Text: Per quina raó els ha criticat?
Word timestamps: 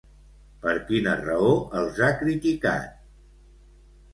Per 0.63 0.73
quina 0.87 1.13
raó 1.19 1.51
els 1.81 2.01
ha 2.07 2.09
criticat? 2.23 2.99